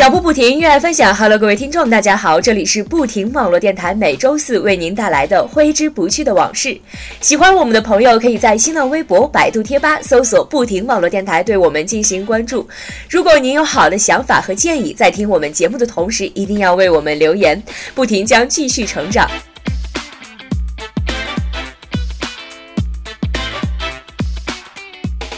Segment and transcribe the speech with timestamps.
[0.00, 1.14] 脚步不停，热爱分享。
[1.14, 6.74] Hello，各位听众，大家好，这里是不停网络电台，每周四为您带来的挥之不去的往事。
[7.20, 12.66] 喜欢我们的朋友，可以在新浪微博、百度贴吧搜索“不停网络电台”，对我们进行关注。
[13.10, 17.62] 如果您有好的想法和建议，在听我们节目的同时，一定要为我们留言。
[17.94, 19.30] 不停将继续成长。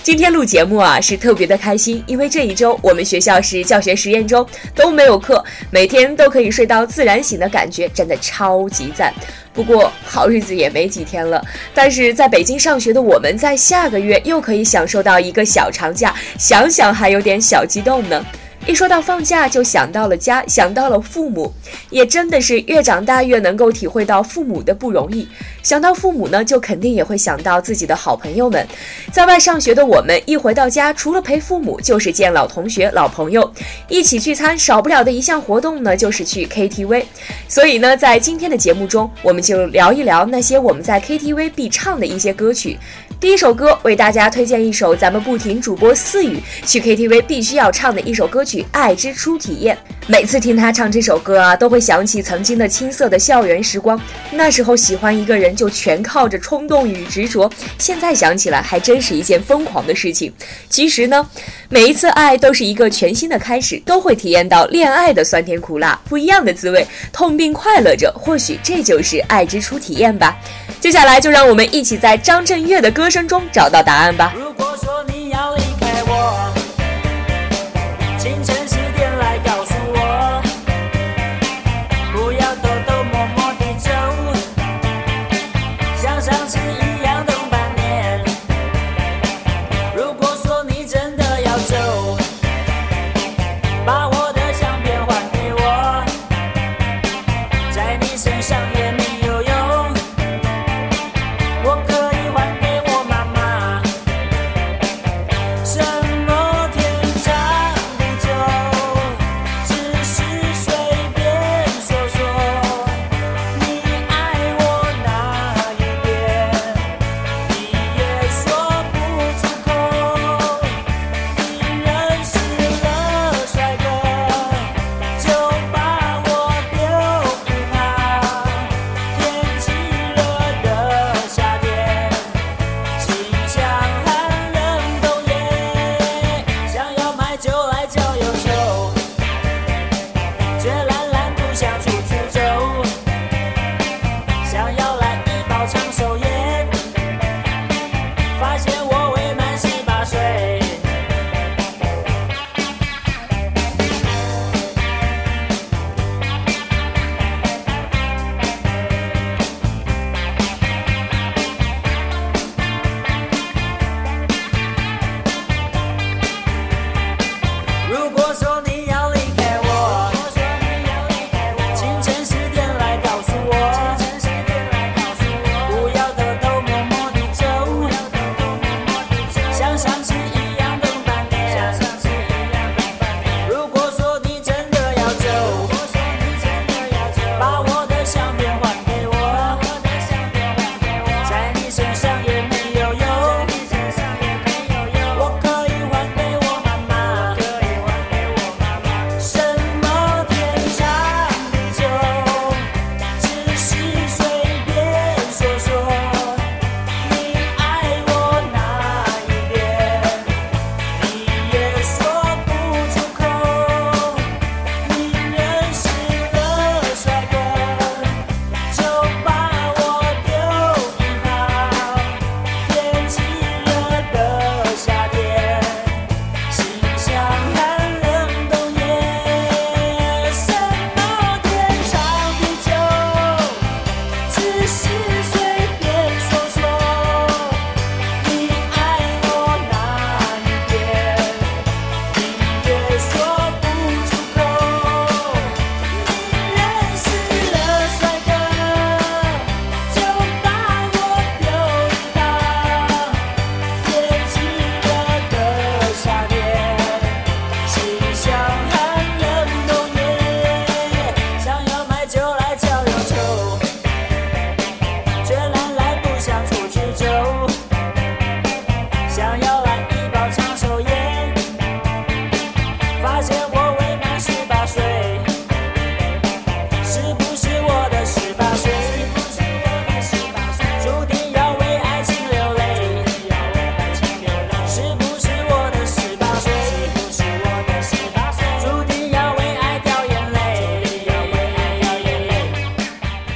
[0.02, 9.15] 今天录节目啊，是特别的开心，因为这一周我们学校是教学实验周，都没有课，每天都可以睡到自然醒的感觉，真的超级赞。
[9.55, 11.41] 不过好日子也没几天了，
[11.73, 18.27] 但是在北京上学的我们，在下个月又可以享受到一个小长假，想想还有点小激动呢。
[18.66, 21.52] 一说到放假，就想到了家，想到了父母，
[21.91, 25.27] 也真的是越长大越能够体会到父母的不容易。
[25.62, 28.66] 想到父母呢，就肯定也会想到自己的好朋友们。
[29.13, 33.52] 在外上学的我们，一回到家，除了陪父母，就是见老同学、老朋友，
[33.88, 34.57] 一起聚餐。
[34.57, 37.04] 少不了的一项活动呢，就是去 KTV。
[37.49, 42.79] 所以呢，在今天的节目中，我们就聊一聊那些我们在 KTV 必唱的一些歌曲。
[43.23, 49.76] 第一首歌为大家推荐一首咱们不停主播思雨去 KTV 必须要唱的一首歌曲《爱之初体验》。
[50.09, 53.98] 每次听他唱这首歌啊，都会想起曾经的青涩的校园时光。
[54.32, 57.48] 那时候喜欢一个人就全靠着冲动与执着。
[57.79, 60.32] 现在想起来还真是一件疯狂的事情。
[60.68, 61.24] 其实呢，
[61.68, 68.12] 每一次爱都是一个全新的开始，都会体验到恋爱的酸甜苦辣，不一样的滋味，痛并快乐着。
[68.16, 70.36] 或许这就是爱之初体验吧。
[70.81, 74.32] 接下来就让我们一起在张震岳的歌生中找到答案吧。
[74.34, 75.55] 如果说你要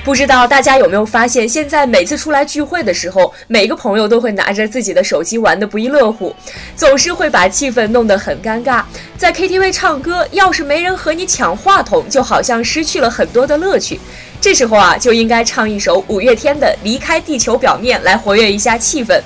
[0.06, 6.32] 不知道大家有没有发现，现在每次出来聚会的时候，每个朋友都会拿着自己的手机玩得不亦乐乎，
[6.76, 8.84] 总是会把气氛弄得很尴尬。
[9.18, 13.98] 在 KTV 唱歌，要是没人和你抢话筒，就好像失去了很多的乐趣。
[14.40, 19.20] 这时候啊，就应该唱一首五月天的《离开地球表面》来活跃一下气氛，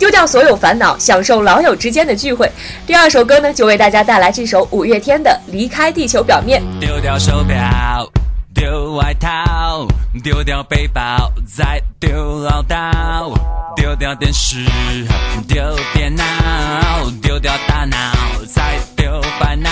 [0.00, 2.50] 丢掉所有烦恼，享受老友之间的聚会。
[2.84, 6.60] 第二首歌呢，就为大家带来这首五月天的《离开地球表面》。
[6.80, 7.56] 丢掉手表，
[8.54, 9.86] 丢外套，
[10.22, 13.34] 丢掉背包，再丢唠叨，
[13.74, 14.64] 丢掉电视，
[15.48, 16.24] 丢电脑，
[17.20, 17.96] 丢掉大脑，
[18.46, 19.70] 再丢烦恼。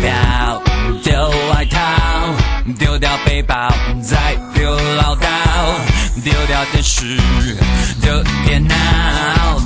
[0.00, 0.62] 表，
[1.02, 1.78] 丢外套，
[2.78, 3.54] 丢掉背包，
[4.02, 5.26] 再丢唠叨，
[6.24, 7.18] 丢掉电视，
[8.00, 8.74] 丢电脑，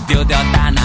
[0.09, 0.83] 丢掉大脑，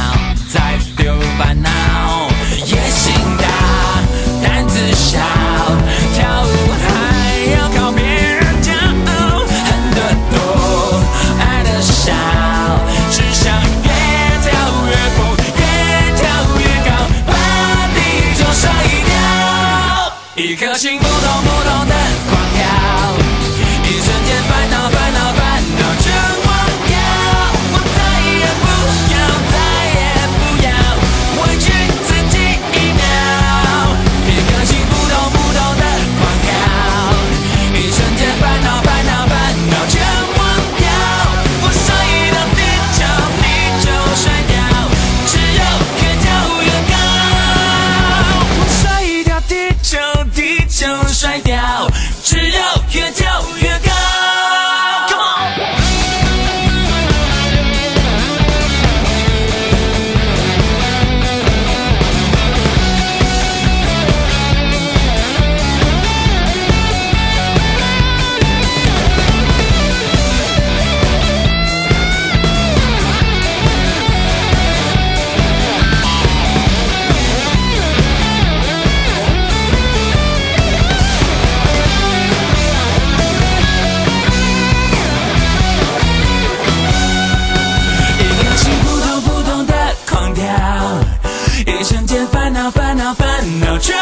[93.59, 93.98] 恼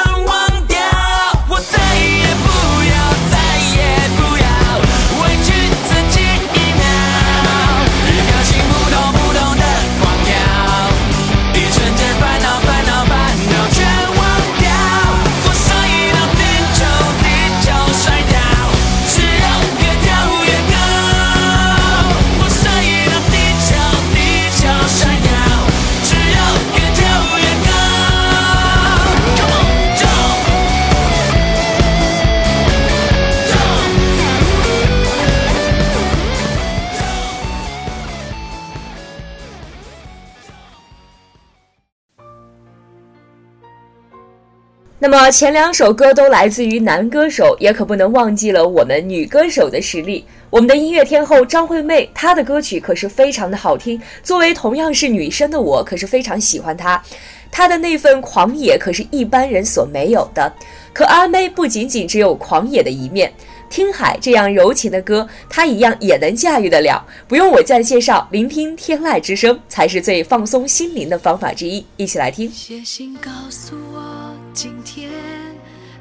[45.10, 50.26] 那么前两首歌都来自于男歌手，也可不能忘记了我们女歌手的实力。
[50.50, 54.02] 我们的音乐天后张惠妹，她的歌曲可是非常的好听。
[54.22, 57.02] 作为同样是女生的我，可是非常喜欢她。
[57.50, 60.52] 她的那份狂野可是一般人所没有的。
[60.92, 63.32] 可阿妹不仅仅只有狂野的一面，
[63.70, 67.06] 听海这样柔情的歌，她一样也能驾驭得了。
[67.28, 71.86] 不用我再介绍，聆听天籁之声才是最放松心灵的方法之一。
[71.98, 72.50] 一起来听。
[72.50, 75.10] 写信告诉我，今天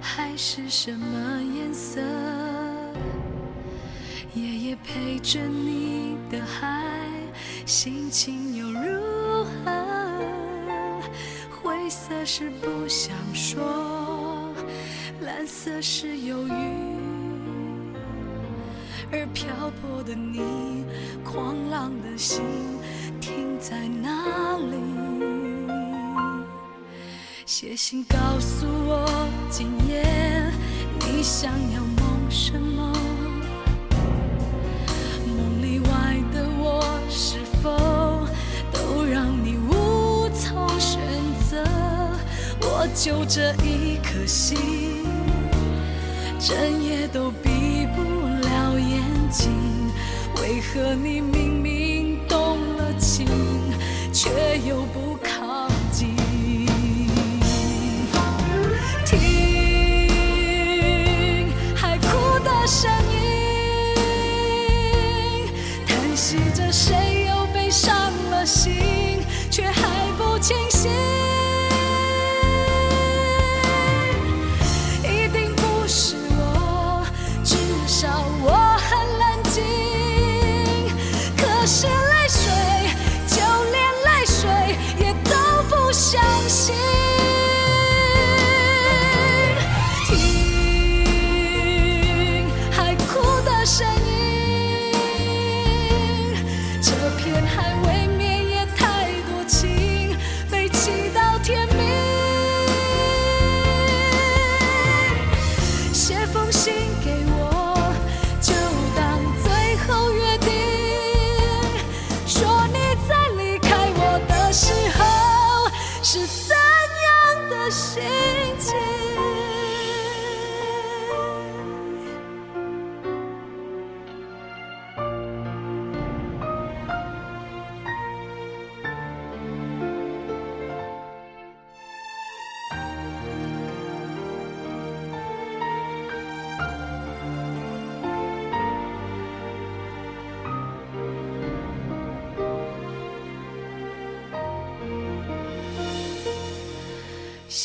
[0.01, 2.01] 海是什么颜色？
[4.35, 6.85] 夜夜陪着你的海，
[7.65, 9.73] 心情又如何？
[11.63, 14.53] 灰色是不想说，
[15.23, 16.53] 蓝色是忧郁，
[19.37, 20.41] 漂泊的你，
[21.23, 22.43] 狂浪的心
[23.21, 24.77] 停在哪里？
[27.45, 29.07] 写信告诉我，
[29.51, 30.03] 今夜
[31.01, 32.91] 你想要梦什么？
[35.27, 38.27] 梦里外的我，是否
[38.73, 40.99] 都让你无从选
[41.47, 41.63] 择？
[42.63, 45.05] 我就这一颗心，
[46.39, 47.76] 整夜都闭
[50.41, 53.27] 为何你明明动了情，
[54.13, 54.31] 却
[54.67, 55.36] 又不靠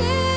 [0.00, 0.29] see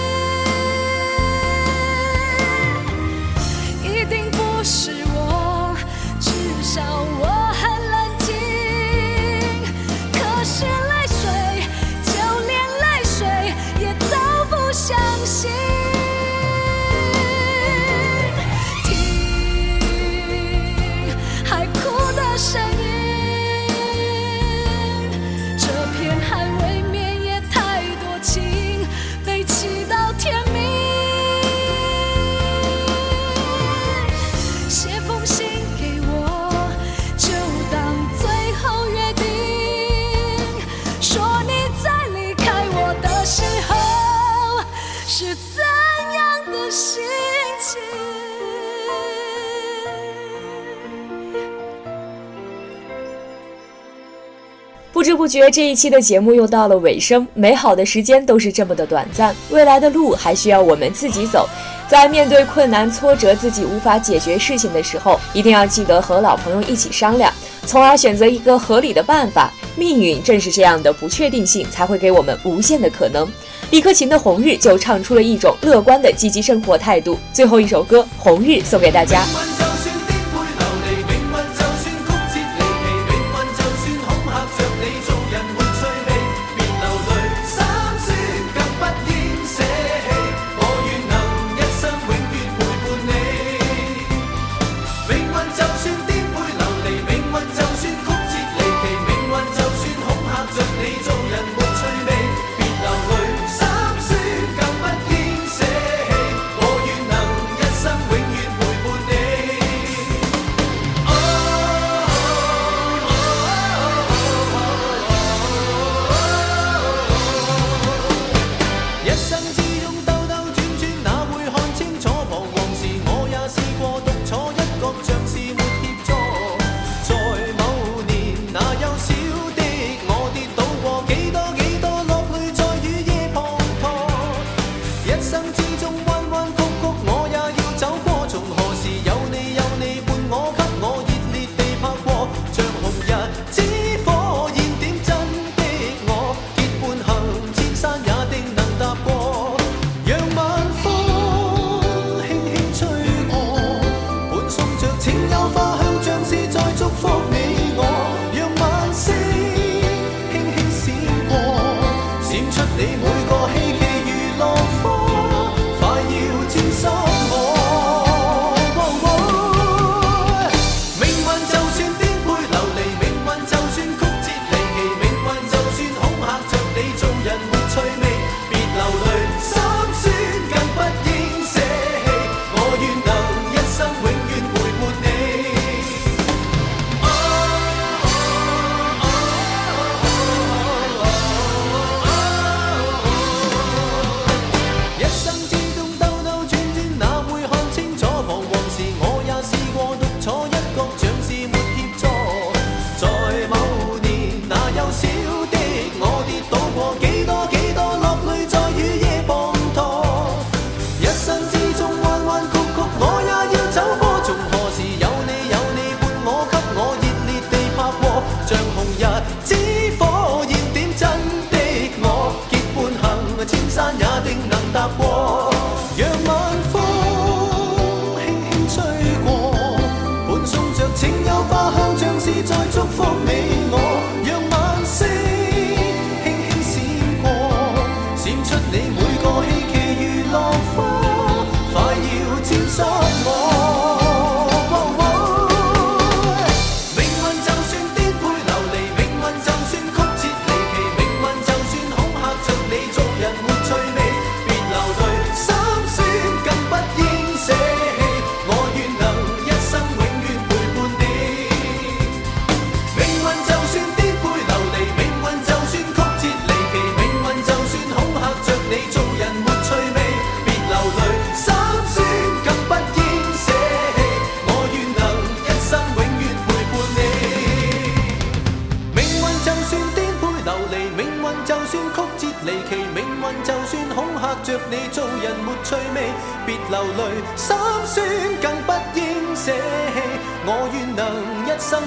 [54.93, 57.27] 不知不觉，这一期的节目又到了尾声。
[57.33, 61.49] 美好的时间都是这么的短暂，未来的路还需要我们自己走。
[61.87, 67.33] 在面对困难、挫折、自己无法解决事情的时候，一定要记得和老朋友一起商量，
[67.65, 69.51] 从而选择一个合理的办法。
[69.75, 73.27] 命运正是这样的不确定性，才会给我们无限的可能。
[73.71, 77.17] 李克勤的《红日》就唱出了一种乐观的积极生活态度。
[77.33, 79.23] 最后一首歌《红日》送给大家。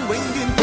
[0.04, 0.55] 永远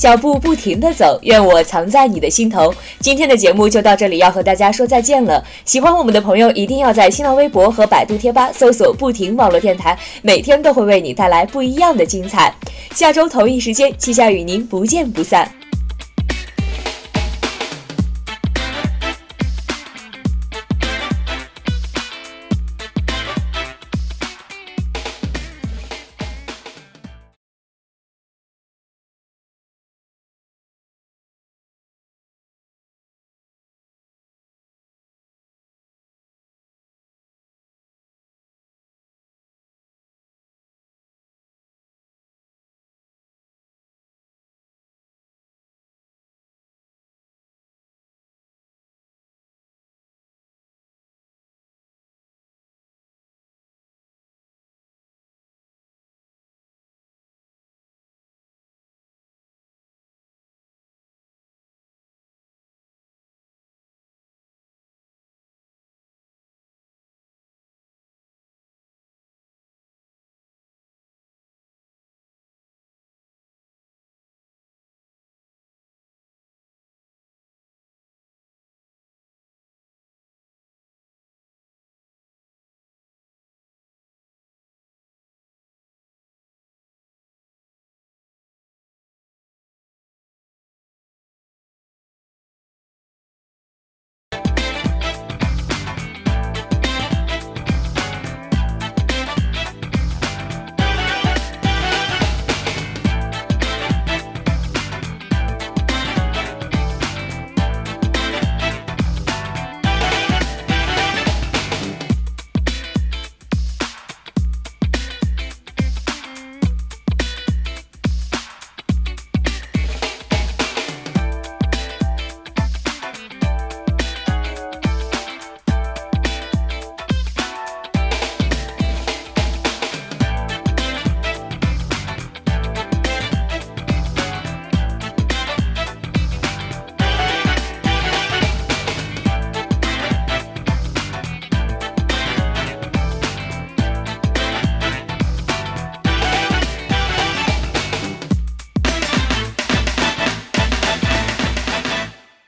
[0.00, 2.72] 脚步不停地走，愿我藏在你的心头。
[3.00, 5.44] 今天的节目就到这里，要和大家说再见了。
[5.66, 12.50] 喜欢我们的朋友一定要在新浪微博和百度贴吧搜索“不停网络电台”，每天都会为你带来不一样的精彩。
[12.94, 15.59] 下周同一时间，气象与您不见不散。